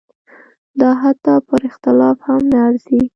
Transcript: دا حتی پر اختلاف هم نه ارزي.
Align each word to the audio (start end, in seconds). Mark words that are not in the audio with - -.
دا 0.79 0.89
حتی 1.03 1.35
پر 1.47 1.61
اختلاف 1.69 2.17
هم 2.27 2.41
نه 2.51 2.57
ارزي. 2.67 3.01